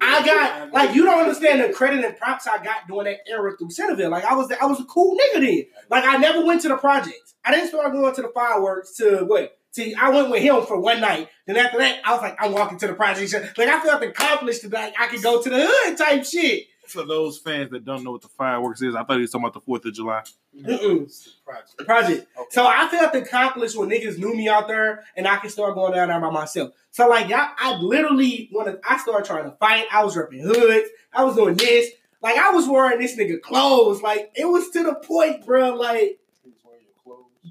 [0.00, 3.56] I got like you don't understand the credit and props I got during that era
[3.56, 4.10] through Centreville.
[4.10, 5.66] Like I was I was a cool nigga then.
[5.90, 7.34] Like I never went to the projects.
[7.44, 9.56] I didn't start going to the fireworks to what?
[9.70, 11.28] See, I went with him for one night.
[11.46, 13.32] Then after that, I was like, I'm walking to the project.
[13.56, 16.66] Like I felt accomplished that I could go to the hood type shit.
[16.92, 19.46] For those fans that don't know what the fireworks is, I thought he was talking
[19.46, 20.22] about the 4th of July.
[20.56, 21.34] Mm-mm.
[21.44, 21.74] Project.
[21.78, 22.26] The project.
[22.50, 25.94] So I felt accomplished when niggas knew me out there and I could start going
[25.94, 26.72] down there by myself.
[26.90, 28.80] So like I, I literally wanted.
[28.88, 31.90] I started trying to fight, I was ripping hoods, I was doing this.
[32.20, 34.02] Like I was wearing this nigga clothes.
[34.02, 35.74] Like it was to the point, bro.
[35.74, 36.20] Like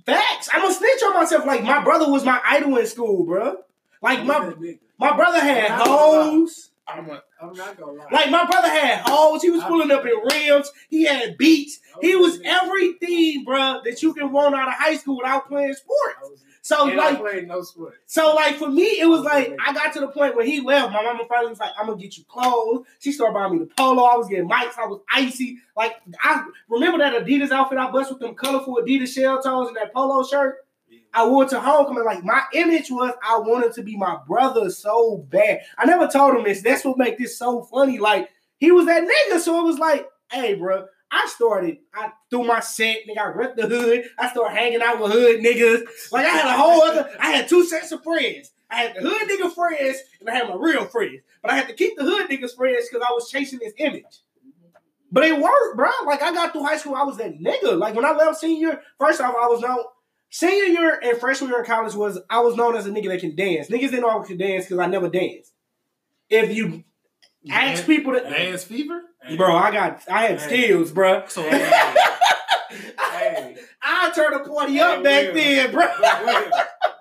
[0.06, 0.50] facts.
[0.54, 1.46] I'm a snitch on myself.
[1.46, 3.58] Like my brother was my idol in school, bro.
[4.02, 4.54] Like my
[4.98, 6.30] my brother had I'm not gonna lie.
[6.30, 6.70] hoes.
[6.88, 8.08] I'm a, I'm not gonna lie.
[8.12, 9.42] Like my brother had holes.
[9.42, 10.72] He was pulling up in rims.
[10.90, 11.80] He had beats.
[12.02, 16.44] He was everything, bro, that you can want out of high school without playing sports.
[16.64, 17.96] So and I like, played no sport.
[18.06, 20.94] so like for me, it was like I got to the point where he left.
[20.94, 23.66] My mama finally was like, "I'm gonna get you clothes." She started buying me the
[23.66, 24.04] polo.
[24.04, 24.78] I was getting mics.
[24.78, 25.58] I was icy.
[25.76, 29.78] Like I remember that Adidas outfit I bust with them colorful Adidas shell toes and
[29.78, 30.58] that polo shirt.
[31.14, 32.06] I wore to homecoming.
[32.06, 35.62] Like my image was, I wanted to be my brother so bad.
[35.78, 36.62] I never told him this.
[36.62, 38.00] That's what make this so funny.
[38.00, 40.86] Like he was that nigga, so it was like, hey, bro.
[41.14, 41.80] I started.
[41.94, 43.20] I threw my set, nigga.
[43.20, 44.06] I ripped the hood.
[44.18, 45.82] I started hanging out with hood niggas.
[46.10, 47.10] Like I had a whole other.
[47.20, 48.54] I had two sets of friends.
[48.70, 51.20] I had the hood nigga friends, and I had my real friends.
[51.42, 54.22] But I had to keep the hood niggas friends because I was chasing this image.
[55.12, 55.90] But it worked, bro.
[56.06, 57.78] Like I got through high school, I was that nigga.
[57.78, 59.84] Like when I left senior, first off, I was known.
[60.34, 63.20] Senior year and freshman year in college was I was known as a nigga that
[63.20, 63.68] can dance.
[63.68, 65.52] Niggas didn't know I could dance because I never danced.
[66.30, 66.84] If you
[67.52, 69.02] ask people that, dance fever?
[69.36, 70.48] bro, I got I had Hey.
[70.68, 71.26] skills, bro.
[71.28, 73.58] So, Hey.
[73.82, 75.34] I turned the party up back Will.
[75.34, 75.86] then, bro.
[75.86, 76.52] Will,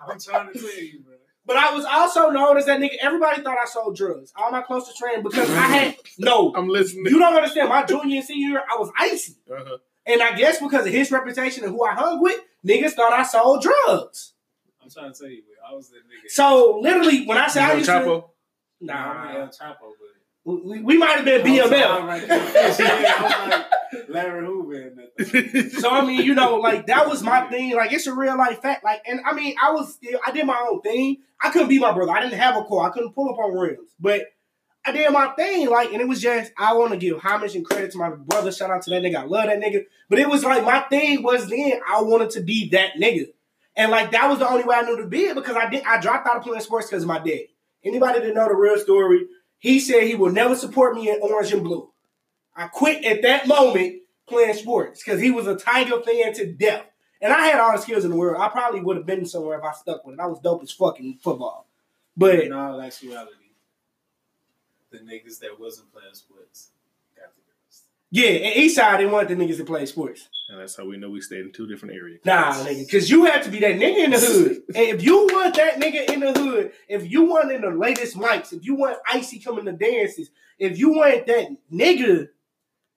[0.08, 1.14] I'm trying to tell you, bro.
[1.46, 2.96] But I was also known as that nigga.
[3.00, 4.32] Everybody thought I sold drugs.
[4.36, 6.52] All my close to friends because I had no.
[6.56, 7.06] I'm listening.
[7.06, 7.68] You don't understand.
[7.68, 9.76] My junior and senior year, I was icy, Uh-huh.
[10.06, 13.22] And I guess because of his reputation and who I hung with, niggas thought I
[13.22, 14.34] sold drugs.
[14.82, 16.28] I'm trying to tell you, I was that nigga.
[16.30, 18.24] So literally, when I say You I know used to, Chapo?
[18.80, 19.76] Nah, I'm nah, El Chapo,
[20.44, 21.70] but we, we might have been BMF.
[21.70, 22.26] right.
[22.26, 23.50] Yeah, I was
[23.92, 25.70] like Larry Hoover in that.
[25.80, 27.74] So I mean, you know, like that was my thing.
[27.76, 28.82] Like it's a real life fact.
[28.82, 31.18] Like, and I mean, I was I did my own thing.
[31.42, 32.12] I couldn't be my brother.
[32.12, 32.88] I didn't have a car.
[32.88, 34.22] I couldn't pull up on rims, but
[34.84, 35.68] I did my thing.
[35.68, 38.50] Like, and it was just I want to give homage and credit to my brother.
[38.50, 39.16] Shout out to that nigga.
[39.16, 39.84] I love that nigga.
[40.08, 43.26] But it was like my thing was then I wanted to be that nigga,
[43.76, 45.84] and like that was the only way I knew to be it because I did.
[45.84, 47.42] I dropped out of playing sports because of my dad.
[47.84, 49.26] Anybody that know the real story,
[49.58, 51.90] he said he will never support me in orange and blue.
[52.56, 56.84] I quit at that moment playing sports because he was a Tiger fan to death.
[57.22, 58.40] And I had all the skills in the world.
[58.40, 60.20] I probably would have been somewhere if I stuck with it.
[60.20, 61.66] I was dope as fucking football.
[62.16, 62.78] But In all
[64.90, 66.70] the niggas that wasn't playing sports
[67.16, 67.83] got the girls.
[68.11, 70.29] yeah, and Eastside didn't want the niggas to play sports.
[70.48, 72.20] And that's how we know we stayed in two different areas.
[72.24, 74.62] Nah, nigga, because you have to be that nigga in the hood.
[74.74, 78.16] And if you want that nigga in the hood, if you want in the latest
[78.16, 82.29] mics, if you want Icy coming to dances, if you want that nigga,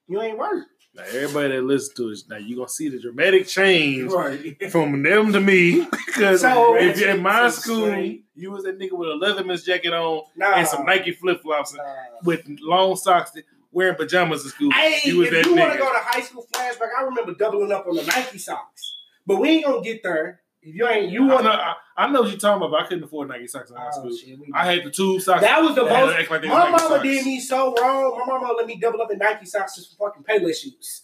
[0.08, 0.66] you ain't work.
[0.96, 4.72] Now everybody that listens to us, now you are gonna see the dramatic change Right.
[4.72, 5.88] from them to me.
[6.14, 9.64] Because So- if you're in my So school, you was a nigga with a Leatherman's
[9.64, 10.54] jacket on Nah.
[10.58, 11.84] and some Nike flip flops Nah.
[12.24, 13.32] with long socks,
[13.72, 14.70] wearing pajamas to school.
[14.72, 17.88] Hey, if that you want to go to high school flashback, I remember doubling up
[17.88, 18.96] on the Nike socks.
[19.26, 20.42] But we ain't gonna get there.
[20.66, 22.88] If you ain't, you want to, I, I know what you're talking about, but I
[22.88, 24.38] couldn't afford Nike socks in high oh, school.
[24.40, 25.42] Oh, I had the tube socks.
[25.42, 26.32] that was the that had to most.
[26.32, 27.04] like My Nike mama socks.
[27.04, 28.18] did me so wrong.
[28.18, 31.04] My mama let me double up in Nike socks just for fucking Payless shoes.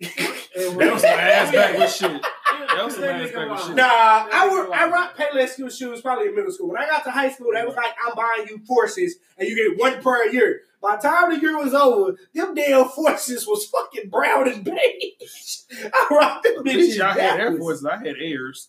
[0.00, 2.22] That was some ass backwards shit.
[2.22, 3.76] That was some ass backwards shit.
[3.76, 6.68] Nah, I were I rocked Payless school shoes probably in middle school.
[6.68, 9.56] When I got to high school, they was like, I'm buying you forces and you
[9.56, 10.60] get one per year.
[10.80, 15.58] By the time the year was over, them damn forces was fucking brown and beige.
[15.92, 16.96] I rocked them bitches.
[16.96, 17.56] Bitch, I had Air.
[17.56, 17.84] Forces.
[17.84, 18.68] I had Airs.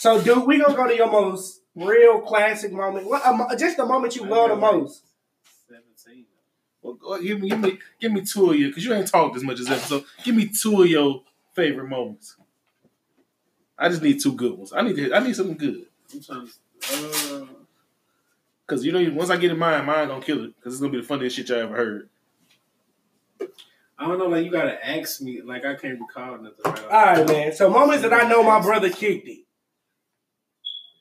[0.00, 3.06] So, dude, we gonna go to your most real classic moment.
[3.06, 4.80] What, um, just the moment you I love the know, right?
[4.80, 5.04] most.
[5.68, 6.24] 17.
[6.80, 9.36] Well, go, give me, give me, give me two of you, because you ain't talked
[9.36, 9.78] as much as ever.
[9.78, 12.34] So, give me two of your favorite moments.
[13.78, 14.72] I just need two good ones.
[14.74, 15.84] I need, to, I need something good,
[16.30, 16.52] I'm to.
[16.94, 17.46] Uh,
[18.66, 20.92] because you know, once I get in mine, mine gonna kill it, because it's gonna
[20.92, 22.08] be the funniest shit y'all ever heard.
[23.98, 24.28] I don't know.
[24.28, 25.42] Like you gotta ask me.
[25.42, 26.54] Like I can't recall nothing.
[26.64, 27.52] Right All right, man.
[27.52, 29.40] So, moments that I know my brother kicked it.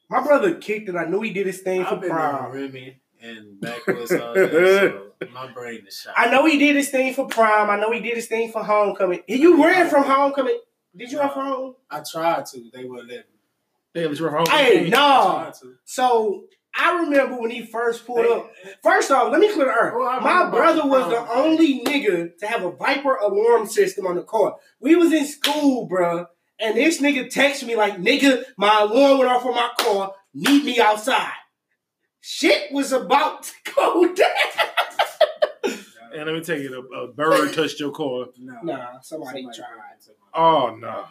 [0.10, 0.96] My brother kicked it.
[0.96, 2.52] I knew he did his thing for I've been on prom.
[2.52, 6.14] Remy and backwoods all that, so my brain is shot.
[6.18, 7.70] I know he did his thing for prom.
[7.70, 9.22] I know he did his thing for homecoming.
[9.28, 10.60] You ran from homecoming.
[10.96, 11.76] Did you have home?
[11.90, 12.70] I tried to.
[12.74, 13.24] They wouldn't let me.
[13.94, 14.46] Damn, it's your home.
[14.48, 14.98] Hey, I no.
[14.98, 15.76] tried to.
[15.86, 16.46] So
[16.76, 18.52] I remember when he first pulled up.
[18.82, 19.94] First off, let me clear the earth.
[19.96, 24.16] I My brother was the the only nigga to have a Viper alarm system on
[24.16, 24.56] the car.
[24.80, 26.28] We was in school, bruh,
[26.60, 30.14] and this nigga texted me like, "Nigga, my alarm went off on my car.
[30.34, 31.32] Meet me outside."
[32.22, 34.28] Shit was about to go down.
[36.14, 38.26] And let me tell you, a, a bird touched your car.
[38.38, 38.60] No.
[38.64, 39.68] Nah, somebody tried.
[40.34, 41.06] Oh no,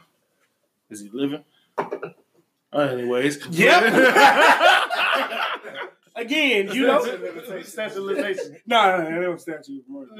[0.91, 1.45] is he living?
[2.71, 3.37] Uh, anyways,
[6.17, 7.01] Again, you know.
[7.63, 8.57] statute of limitations.
[8.67, 10.13] No, no, no, that was statute of murder.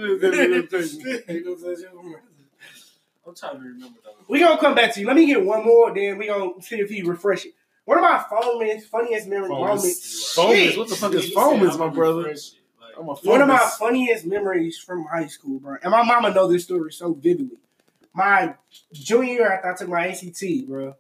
[3.29, 4.11] I'm trying to remember though.
[4.29, 5.07] We gonna come back to you.
[5.07, 7.53] Let me get one more, then we gonna see if he refresh it.
[7.85, 10.37] One of my funniest, funniest memory moments.
[10.37, 10.77] Foamers.
[10.77, 12.35] What the fuck is Nigga foamers, my brother?
[12.35, 15.77] Like, One of my funniest memories from high school, bro.
[15.83, 17.57] And my mama know this story so vividly.
[18.13, 18.57] My
[18.93, 20.97] junior year after I took my ACT, bro,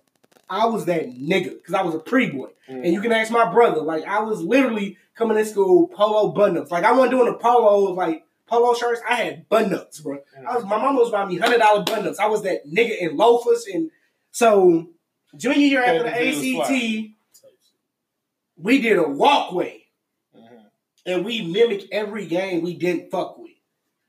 [0.48, 2.48] I was that nigga because I was a pre boy.
[2.66, 2.92] And mm.
[2.92, 6.70] you can ask my brother, like I was literally coming to school polo button ups.
[6.70, 9.00] Like I wasn't doing the polos, like polo shirts.
[9.08, 10.18] I had button ups, bro.
[10.48, 12.18] I was my mama was buying me hundred dollar button ups.
[12.18, 13.90] I was that nigga in loafers, and
[14.30, 14.88] so
[15.36, 17.10] junior year after the Had to do the ACT,
[18.56, 19.84] we did a walkway
[20.36, 20.64] Mhm.
[21.06, 23.52] and we mimicked every game we didn't fuck with.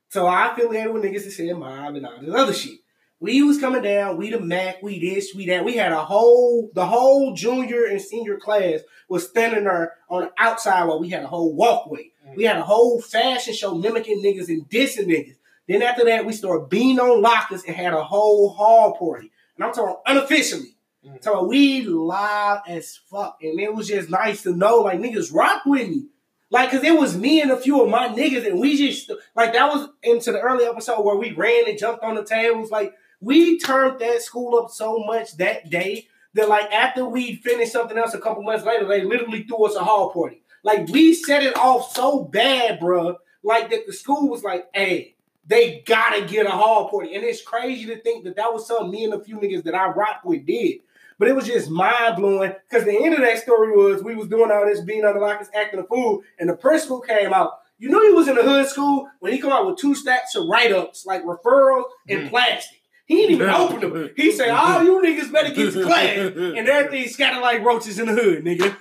[0.08, 2.80] So I affiliated with niggas that said mob and all this other shit.
[3.20, 5.64] We was coming down, we the Mac, we this, we that.
[5.64, 10.30] We had a whole, the whole junior and senior class was standing there on the
[10.38, 12.10] outside while we had a whole walkway.
[12.36, 15.36] We had a whole fashion show mimicking niggas and dissing niggas.
[15.68, 19.30] Then after that, we started being on lockers and had a whole hall party.
[19.56, 20.74] And I'm talking unofficially.
[21.06, 21.22] Mhm.
[21.22, 23.38] So we live as fuck.
[23.42, 26.06] And it was just nice to know, like, niggas rock with me.
[26.50, 29.52] Like, cause it was me and a few of my niggas, and we just like
[29.52, 32.72] that was into the early episode where we ran and jumped on the tables.
[32.72, 37.70] Like, we turned that school up so much that day that like after we finished
[37.70, 40.42] something else a couple months later, they literally threw us a hall party.
[40.62, 43.16] Like we set it off so bad, bro.
[43.42, 45.14] Like that the school was like, hey,
[45.46, 47.14] they gotta get a hall party.
[47.14, 49.74] And it's crazy to think that that was something me and a few niggas that
[49.74, 50.80] I rock with did.
[51.18, 54.28] But it was just mind blowing because the end of that story was we was
[54.28, 57.52] doing all this being on the lockers, acting a fool, and the principal came out.
[57.78, 60.34] You know he was in the hood school when he come out with two stacks
[60.34, 62.30] of write ups like referrals and Mm.
[62.30, 62.78] plastic.
[63.06, 64.10] He didn't even open them.
[64.16, 68.06] He said, "All you niggas better get to class," and everything scattered like roaches in
[68.06, 68.76] the hood, nigga.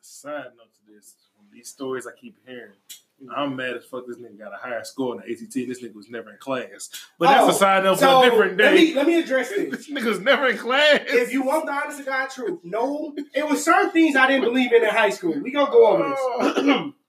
[0.00, 0.61] Side note to this, from
[1.62, 2.72] these stories I keep hearing,
[3.34, 4.04] I'm mad as fuck.
[4.08, 5.54] This nigga got a higher score in the ACT.
[5.54, 6.90] This nigga was never in class.
[7.20, 8.94] But that's Oh, a side note So for a different let me day.
[8.94, 9.70] let me address this.
[9.86, 11.02] this nigga was never in class.
[11.06, 14.44] If you want the honest to God truth, no, it was certain things I didn't
[14.44, 15.38] believe in in high school.
[15.40, 16.08] We gonna go over
[16.64, 16.92] this.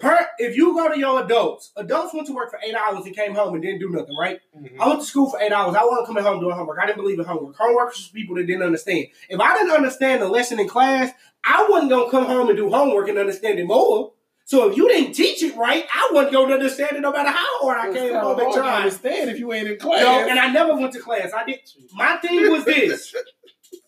[0.00, 3.16] Per, if you go to your adults, adults went to work for eight hours and
[3.16, 4.38] came home and didn't do nothing, right?
[4.56, 4.76] Mhm.
[4.78, 5.74] I went to school for eight hours.
[5.74, 6.78] I wasn't coming home doing homework.
[6.80, 7.56] I didn't believe in homework.
[7.56, 9.08] Homework was people that didn't understand.
[9.28, 11.10] If I didn't understand the lesson in class,
[11.44, 14.12] I wasn't gonna come home and do homework and understand it more.
[14.44, 17.60] So if you didn't teach it right, I wasn't gonna understand it no matter how
[17.60, 18.76] hard I came home and to tried.
[18.78, 20.00] understand if you ain't in class.
[20.00, 21.32] No, and I never went to class.
[21.34, 21.60] I did.
[21.94, 23.14] My thing was this.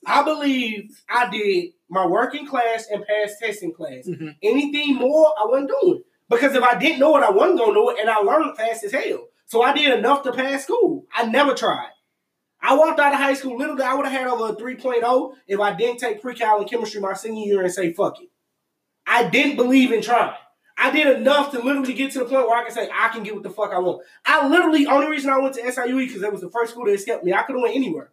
[0.07, 4.07] I believe I did my working class and past testing class.
[4.07, 4.37] Mhm.
[4.43, 6.03] Anything more, I wasn't doing.
[6.29, 8.85] Because if I didn't know it, I wasn't gonna know it, and I learned fast
[8.85, 9.29] as hell.
[9.47, 11.07] So I did enough to pass school.
[11.13, 11.91] I never tried.
[12.63, 15.61] I walked out of high school, literally, I would have had over a 3.0 if
[15.61, 18.29] I didn't take pre-cal and chemistry my senior year and say fuck it.
[19.07, 20.35] I didn't believe in trying.
[20.77, 23.23] I did enough to literally get to the point where I can say I can
[23.23, 24.03] get what the fuck I want.
[24.25, 26.93] I literally only reason I went to SIUE because that was the first school that
[26.93, 27.35] accepted me.
[27.35, 28.11] I could have went anywhere.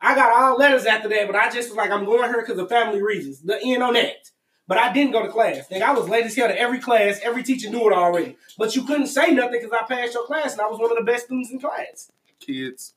[0.00, 2.58] I got all letters after that, but I just was like, I'm going here because
[2.58, 3.40] of family reasons.
[3.40, 4.30] The end on that.
[4.66, 5.66] But I didn't go to class.
[5.68, 7.20] Nigga, I was late as hell to every class.
[7.22, 8.36] Every teacher knew it already.
[8.58, 10.98] But you couldn't say nothing because I passed your class and I was one of
[10.98, 12.12] the best students in class.
[12.38, 12.92] Kids,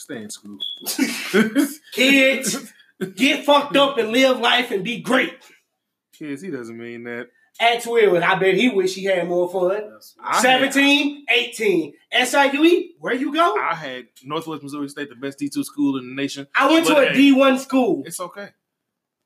[0.00, 0.58] stay in school.
[1.92, 2.72] Kids,
[3.16, 5.34] get fucked up and live life and be great.
[6.12, 7.28] Kids, he doesn't mean that.
[7.60, 9.98] Ask Will, I bet he wish he had more fun.
[10.22, 11.92] I had- 17, 18.
[12.14, 13.54] SIUE, where you go?
[13.60, 16.46] I had Northwest Missouri State, the best D2 school in the nation.
[16.54, 18.02] I went to But a hey, D1 school.
[18.06, 18.48] It's okay.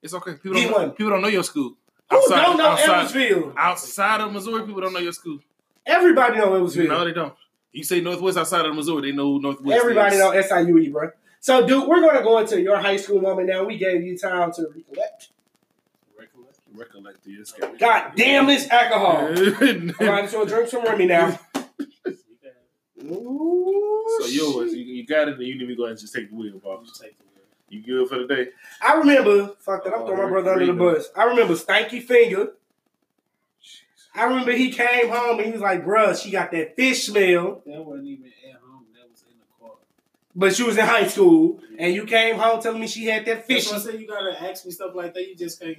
[0.03, 0.33] It's okay.
[0.35, 0.97] People don't, D1.
[0.97, 1.77] people don't know your school.
[2.11, 3.55] Who Outside, don't know outside, Evansville?
[3.57, 5.39] outside of Missouri, people don't know your school.
[5.87, 6.89] Everybody know Evansville.
[6.89, 7.35] No, they don't.
[7.75, 9.81] You say Northwest outside of Missouri, they know who Northwest.
[9.81, 10.21] Everybody is.
[10.21, 11.11] know SIUE, bro.
[11.41, 13.65] So, dude, we're going to go into your high school moment now.
[13.65, 15.31] We gave you time to recollect.
[16.17, 16.59] Recollect.
[16.73, 17.53] Recollect this.
[17.79, 19.27] God damn this alcohol.
[19.29, 21.39] All so right, just drink some Remy now.
[23.03, 26.31] Ooh, yours, you, you got it, then you need to go ahead and just take
[26.31, 26.99] the wheel, boss.
[26.99, 27.45] Take the wheel.
[27.69, 28.51] You good for the day?
[28.81, 31.09] I remember, fuck that, I'm Oh, throwing my brother under the bus.
[31.17, 32.53] I remember Stanky Finger.
[34.15, 37.63] I remember he came home and he was like, bruh, she got that fish smell.
[37.67, 38.85] That wasn't even at home.
[38.95, 39.77] That was in the car.
[40.37, 43.47] But she was in high school, and you came home telling me she had that
[43.47, 43.71] That's fish.
[43.71, 45.29] why I said you gotta ask me stuff like that.
[45.29, 45.79] You just can't.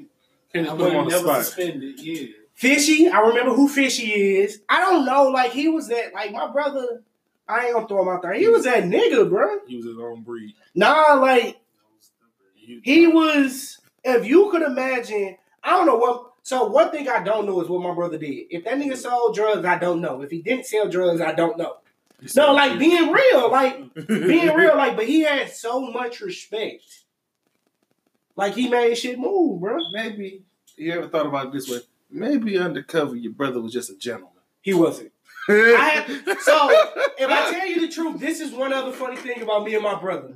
[0.53, 1.45] Can't I just put him on wasn't never spot.
[1.45, 1.99] suspended.
[1.99, 2.27] Yeah.
[2.53, 4.61] Fishy, I remember who Fishy is.
[4.69, 7.03] I don't know, like he was that, like my brother.
[7.47, 8.33] I ain't gonna throw him out there.
[8.33, 9.59] He was that nigga, bro.
[9.67, 10.53] He was his own breed.
[10.73, 11.57] Nah, like
[12.55, 13.79] He, he was.
[14.03, 16.31] If you could imagine, I don't know what.
[16.45, 18.45] So one thing I don't know is what my brother did.
[18.51, 20.21] If that nigga sold drugs, I don't know.
[20.21, 21.77] If he didn't sell drugs, I don't know.
[22.35, 26.83] No, like being real, like being real, like, but he had so much respect.
[28.35, 29.75] Like he made shit move, bro.
[29.91, 30.43] Maybe
[30.77, 31.79] you ever thought about it this way?
[32.11, 34.29] Maybe undercover, your brother was just a gentleman.
[34.61, 35.13] He wasn't.
[35.49, 36.69] I had- so,
[37.17, 39.83] If I tell you the truth, this is one other funny thing about me and
[39.83, 40.35] my brother.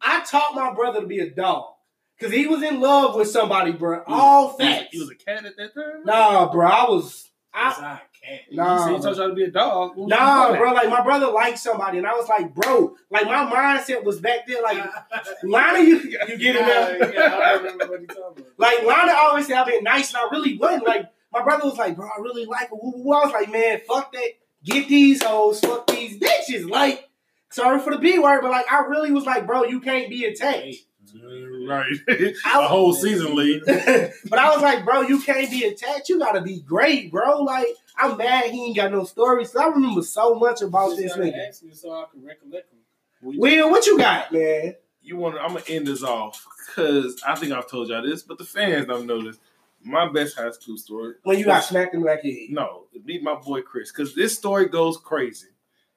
[0.00, 1.74] I taught my brother to be a dog.
[2.18, 4.02] Cause he was in love with somebody, bro.
[4.06, 4.88] All facts.
[4.90, 6.02] He was a cat at that time.
[6.04, 6.66] Nah, bro.
[6.66, 8.38] I was That's I, how I can.
[8.52, 9.96] Nah, he said told y'all to be a dog.
[9.96, 13.44] What Nah, bro, like my brother liked somebody, and I was like, bro, like my
[13.44, 14.62] mindset was back then.
[14.62, 14.82] like
[15.44, 17.06] Lana, you you get it now.
[17.12, 18.52] yeah, I remember what he talking about.
[18.56, 20.86] Like Lana always said I've been nice, and I really wasn't.
[20.86, 22.76] Like my brother was like, bro, I really like her.
[22.76, 22.78] I
[23.26, 24.30] was like, man, fuck that.
[24.64, 26.68] Get these hoes, fuck these bitches.
[26.68, 27.08] Like,
[27.50, 30.24] sorry for the B word, but like I really was like, bro, you can't be
[30.24, 30.86] attached.
[31.24, 32.34] Mm, right.
[32.44, 33.62] I- a whole season lead.
[33.66, 36.08] but I was like, bro, you can't be attached.
[36.08, 37.42] You gotta be great, bro.
[37.42, 39.52] Like, I'm mad he ain't got no stories.
[39.52, 41.48] So I remember so much about this nigga.
[41.48, 42.78] ask me so I can recollect him.
[43.22, 44.74] Will, what you got, man?
[45.02, 45.40] you want to?
[45.40, 48.86] I'm gonna end this off because I think I've told y'all this, but the fans
[48.86, 49.38] don't know this.
[49.82, 51.14] My best high school story.
[51.22, 52.50] When you got smacked in the back of your head.
[52.50, 55.46] No, meet my boy Chris because this story goes crazy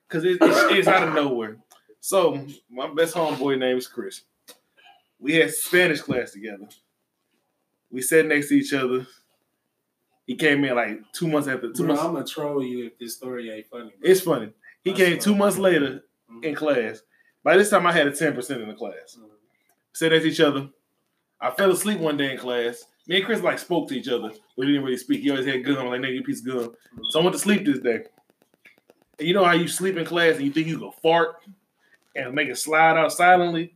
[0.08, 1.58] because it, it's, it's out of nowhere.
[2.00, 4.22] So my best homeboy name is Chris.
[5.20, 6.68] We had Spanish class together.
[7.92, 9.06] We sat next to each other.
[10.26, 11.72] He came in like two months after.
[11.72, 12.04] Two Bro, months.
[12.04, 13.92] I'm gonna troll you if this story ain't funny.
[14.00, 14.12] bro.
[14.12, 14.52] It's funny.
[14.84, 16.44] He That's came two months later mm-hmm.
[16.44, 17.02] in class.
[17.44, 19.18] By this time, I had a ten percent in the class.
[19.18, 19.26] Mm-hmm.
[19.94, 20.70] sat next to each other.
[21.42, 22.86] I fell asleep one day in class.
[23.08, 25.22] Me and Chris like spoke to each other, but we didn't really speak.
[25.22, 26.58] He always had gum, like nigga, piece of gum.
[26.60, 27.02] Mm-hmm.
[27.10, 28.04] So I went to sleep this day.
[29.18, 31.38] And you know how you sleep in class and you think you can fart
[32.16, 33.74] and make it slide out silently?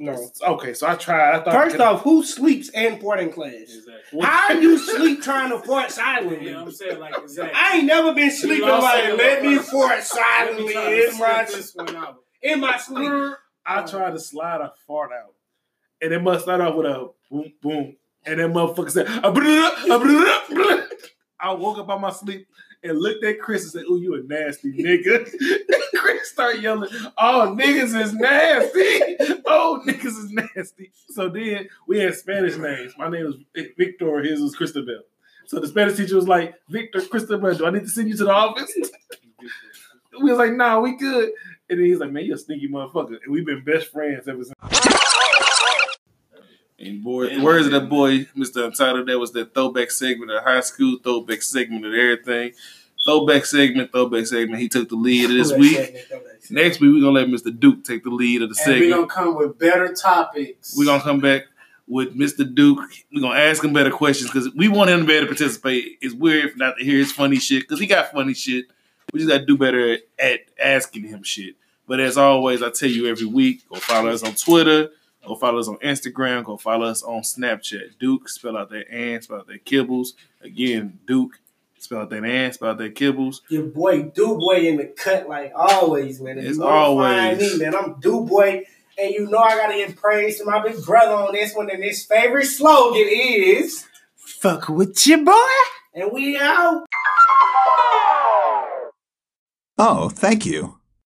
[0.00, 0.30] No.
[0.46, 1.34] Okay, so I tried.
[1.34, 3.52] I thought First off, who sleeps and fart in class?
[3.52, 4.20] Exactly.
[4.20, 6.44] How you sleep trying to fart silently?
[6.44, 7.00] You know what I'm saying?
[7.00, 7.58] Like exactly.
[7.60, 11.96] I ain't never been sleeping like let me fart silently in my slip this one
[11.96, 12.22] out.
[12.42, 13.10] in my sleep.
[13.66, 13.88] I uh-huh.
[13.88, 15.34] tried to slide a fart out.
[16.00, 17.96] And it must start off with a boom, boom.
[18.24, 19.08] And that motherfucker said.
[21.40, 22.46] I woke up out my sleep
[22.82, 25.30] and looked at Chris and said, Oh, you a nasty nigga.
[25.96, 29.42] Chris started yelling, Oh, niggas is nasty.
[29.46, 30.92] Oh, niggas is nasty.
[31.08, 32.94] So then we had Spanish names.
[32.98, 33.36] My name was
[33.76, 35.00] Victor, his was Cristóbal.
[35.46, 38.24] So the Spanish teacher was like, Victor, Cristóbal, do I need to send you to
[38.24, 38.72] the office?
[40.20, 41.30] We was like, nah, we good.
[41.70, 43.18] And then he's like, man, you a sneaky motherfucker.
[43.22, 44.77] And we've been best friends ever since.
[46.78, 47.42] And boy, Yeah.
[47.42, 48.64] words of that boy, Mr.
[48.64, 52.52] Untitled, that was that throwback segment of high school, throwback segment of everything.
[53.04, 54.60] Throwback segment, throwback segment.
[54.60, 55.96] He took the lead of this week.
[56.50, 57.58] Next week, we're going to let Mr.
[57.58, 60.74] Duke take the lead of the And we're gonna come with better topics.
[60.76, 61.44] We're going to come back
[61.86, 62.52] with Mr.
[62.54, 62.80] Duke.
[63.12, 65.32] We're going to ask him better questions because we want him to be able to
[65.34, 65.98] participate.
[66.00, 68.66] It's weird if not to hear his funny shit because he got funny shit.
[69.12, 71.54] We just got to do better at, at asking him shit.
[71.86, 74.90] But as always, I tell you every week, go follow us on Twitter,
[75.28, 77.98] go follow us on Instagram, go follow us on Snapchat.
[78.00, 80.08] Duke, spell out that and, spell out that kibbles.
[80.40, 81.38] Again, Duke,
[81.78, 83.42] spell out that and, spell out that kibbles.
[83.48, 86.38] Your boy Do Boy in the cut like always, man.
[86.38, 87.58] If It's you wanna find always.
[87.58, 87.74] me, man.
[87.76, 88.64] I'm Do Boy,
[88.98, 91.70] and you know I gotta give praise to my big brother on this one.
[91.70, 93.84] And his favorite slogan is
[94.16, 95.32] Fuck with your boy.
[95.94, 96.84] and we out.
[99.80, 100.77] Oh, thank you.